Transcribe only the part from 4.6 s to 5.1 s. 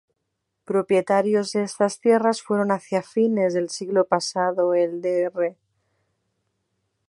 el